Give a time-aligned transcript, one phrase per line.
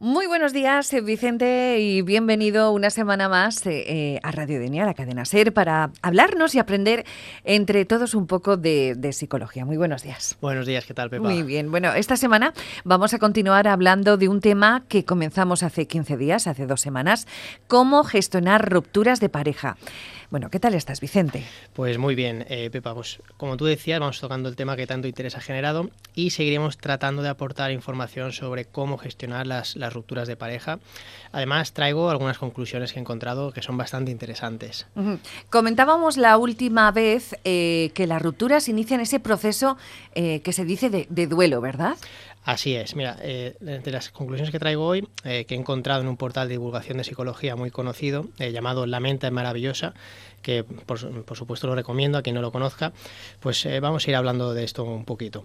[0.00, 4.86] Muy buenos días, eh, Vicente, y bienvenido una semana más eh, eh, a Radio Denia,
[4.86, 7.04] la cadena SER, para hablarnos y aprender
[7.42, 9.64] entre todos un poco de, psicología.
[9.64, 10.36] Muy buenos días.
[10.40, 11.28] Buenos días, ¿qué tal, Pepa?
[11.28, 11.72] Muy bien.
[11.72, 12.52] Bueno, esta semana
[12.84, 17.26] vamos a continuar hablando de un tema que comenzamos hace 15 días, hace dos semanas,
[17.66, 19.76] cómo gestionar rupturas de pareja.
[20.30, 21.42] Bueno, ¿qué tal estás, Vicente?
[21.72, 22.94] Pues muy bien, eh, Pepa.
[22.94, 26.76] Pues como tú decías, vamos tocando el tema que tanto interés ha generado y seguiremos
[26.76, 30.80] tratando de aportar información sobre cómo gestionar las, rupturas de pareja.
[31.32, 34.86] Además, traigo algunas conclusiones que he encontrado que son bastante interesantes.
[35.48, 39.78] Comentábamos la última vez eh, que las rupturas inician ese proceso
[40.14, 41.96] eh, que se dice de duelo, ¿verdad?
[42.48, 46.08] Así es, mira, eh, de las conclusiones que traigo hoy, eh, que he encontrado en
[46.08, 49.92] un portal de divulgación de psicología muy conocido, eh, llamado La mente es maravillosa,
[50.42, 52.92] que por, supuesto lo recomiendo a quien no lo conozca,
[53.40, 55.44] pues vamos a ir hablando de esto un poquito.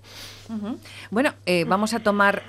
[1.12, 1.34] Bueno,
[1.68, 2.44] vamos a tomar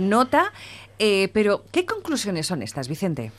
[0.00, 0.52] nota,
[0.98, 3.32] pero ¿qué conclusiones son estas, Vicente?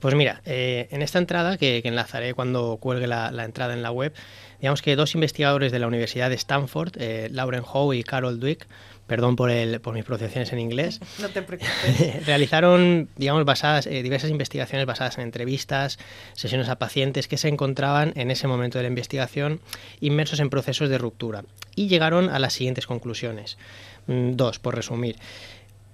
[0.00, 4.12] Pues mira, en esta entrada, que, enlazaré cuando cuelgue la, la, entrada en la web,
[4.60, 6.96] digamos que dos investigadores de la Universidad de Stanford,
[7.30, 8.66] Lauren Howe y Carol Dweck,
[9.06, 12.26] perdón por, el, por mis pronunciaciones en inglés, no te preocupes.
[12.26, 15.98] realizaron digamos, basadas, eh, diversas investigaciones basadas en entrevistas,
[16.32, 19.60] sesiones a pacientes que se encontraban en ese momento de la investigación
[20.00, 23.58] inmersos en procesos de ruptura y llegaron a las siguientes conclusiones.
[24.06, 25.16] Mm, dos, por resumir.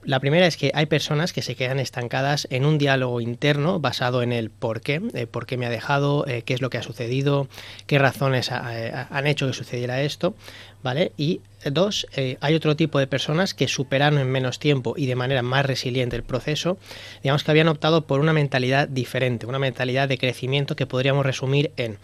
[0.02, 4.22] La primera es que hay personas que se quedan estancadas en un diálogo interno basado
[4.22, 6.78] en el por qué, eh, por qué me ha dejado, eh, qué es lo que
[6.78, 7.48] ha sucedido,
[7.86, 10.34] qué razones han hecho que sucediera esto,
[10.82, 11.12] ¿vale?
[11.18, 15.16] Y dos, eh, hay otro tipo de personas que superaron en menos tiempo y de
[15.16, 16.78] manera más resiliente el proceso,
[17.22, 21.72] digamos que habían optado por una mentalidad diferente, una mentalidad de crecimiento que podríamos resumir
[21.76, 21.98] en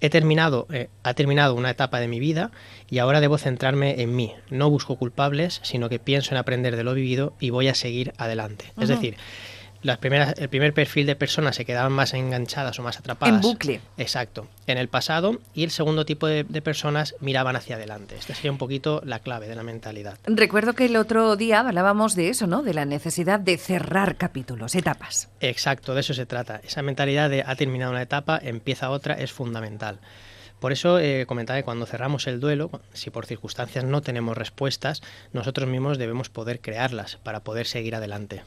[0.00, 2.50] he terminado, eh, ha terminado una etapa de mi vida
[2.88, 4.32] y ahora debo centrarme en mí.
[4.50, 8.12] No busco culpables, sino que pienso en aprender de lo vivido y voy a seguir
[8.16, 8.72] adelante.
[8.80, 9.16] Es decir,
[9.82, 13.34] las primeras, el primer perfil de personas se quedaban más enganchadas o más atrapadas.
[13.34, 13.80] En bucle.
[13.96, 18.16] Exacto, en el pasado y el segundo tipo de, personas miraban hacia adelante.
[18.16, 20.18] Esta sería un poquito la clave de la mentalidad.
[20.26, 22.62] Recuerdo que el otro día hablábamos de eso, ¿no?
[22.62, 25.28] De la necesidad de cerrar capítulos, etapas.
[25.40, 26.60] Exacto, de eso se trata.
[26.62, 30.00] Esa mentalidad de ha terminado una etapa, empieza otra, es fundamental.
[30.60, 35.00] Por eso eh, comentaba que cuando cerramos el duelo, si por circunstancias no tenemos respuestas,
[35.32, 38.42] nosotros mismos debemos poder crearlas para poder seguir adelante.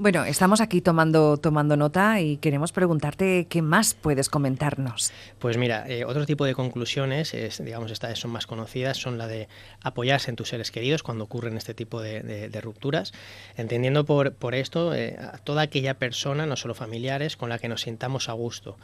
[0.00, 5.10] Bueno, estamos aquí tomando, tomando nota y queremos preguntarte qué más puedes comentarnos.
[5.40, 9.26] Pues mira, eh, otro tipo de conclusiones, es, digamos, estas son más conocidas, son la
[9.26, 9.48] de
[9.82, 13.12] apoyarse en tus seres queridos cuando ocurren este tipo de, rupturas,
[13.56, 17.68] entendiendo por, por esto eh, a toda aquella persona, no solo familiares, con la que
[17.68, 18.76] nos sintamos a gusto.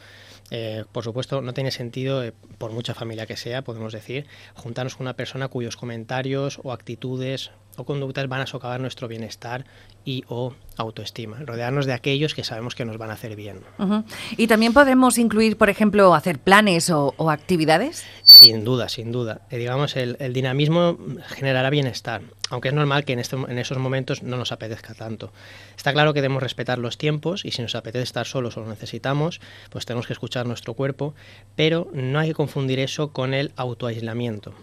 [0.51, 2.23] Eh, por supuesto, no tiene sentido,
[2.57, 7.51] por mucha familia que sea, podemos decir, juntarnos con una persona cuyos comentarios o actitudes
[7.77, 9.65] o conductas van a socavar nuestro bienestar
[10.05, 13.61] y o autoestima, rodearnos de aquellos que sabemos que nos van a hacer bien.
[14.37, 18.05] ¿Y también podemos incluir, por ejemplo, hacer planes o, actividades?
[18.23, 19.41] Sin duda, sin duda.
[19.49, 20.97] Eh, digamos, el, dinamismo
[21.27, 25.31] generará bienestar, aunque es normal que en, este, en esos momentos no nos apetezca tanto.
[25.75, 28.67] Está claro que debemos respetar los tiempos y si nos apetece estar solos o lo
[28.67, 31.15] necesitamos, pues tenemos que escuchar nuestro cuerpo,
[31.55, 34.53] pero no hay que confundir eso con el autoaislamiento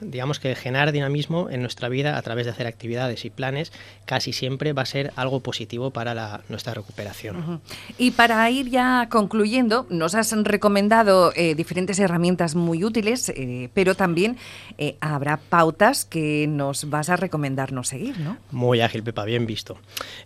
[0.00, 3.72] digamos que generar dinamismo en nuestra vida a través de hacer actividades y planes
[4.04, 7.60] casi siempre va a ser algo positivo para nuestra recuperación.
[7.98, 13.94] Y para ir ya concluyendo, nos has recomendado eh, diferentes herramientas muy útiles, eh, pero
[13.94, 14.36] también
[14.78, 18.36] eh, habrá pautas que nos vas a recomendarnos seguir, ¿no?
[18.50, 19.78] Muy ágil, Pepa, bien visto.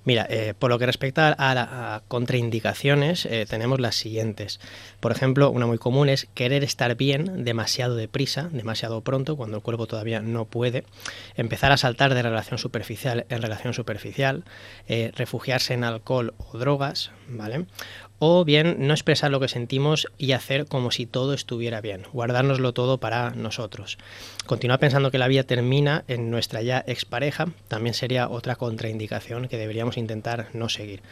[0.04, 4.60] Mira, por lo que respecta a, a contraindicaciones, tenemos las siguientes.
[5.00, 9.88] Por ejemplo, una muy común es querer estar bien demasiado deprisa, demasiado pronto, cuando cuerpo
[9.88, 10.84] todavía no puede,
[11.34, 14.44] empezar a saltar de relación superficial en relación superficial,
[14.86, 17.66] eh, refugiarse en alcohol o drogas, ¿vale?
[18.18, 22.72] O bien no expresar lo que sentimos y hacer como si todo estuviera bien, guardárnoslo
[22.72, 23.98] todo para nosotros.
[24.46, 29.58] Continuar pensando que la vida termina en nuestra ya expareja también sería otra contraindicación que
[29.58, 31.02] deberíamos intentar no seguir.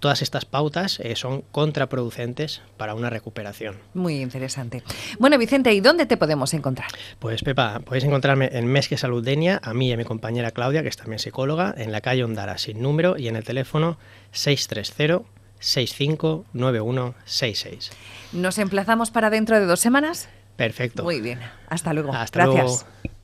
[0.00, 3.76] Todas estas pautas eh, son contraproducentes para una recuperación.
[3.94, 4.82] Muy interesante.
[5.18, 6.88] Bueno, Vicente, ¿y dónde te podemos encontrar?
[7.18, 10.88] Pues Pepa, podéis encontrarme en Mesque Saludenia, a mí y a mi compañera Claudia, que
[10.88, 13.98] es también psicóloga, en la calle Ondara, sin número, y en el teléfono
[14.32, 17.90] 630 659166.
[18.32, 20.28] ¿Nos emplazamos para dentro de dos semanas?
[20.56, 21.02] Perfecto.
[21.02, 21.40] Muy bien.
[21.68, 22.12] Hasta luego.
[22.12, 22.86] Hasta Gracias.
[23.02, 23.15] Luego.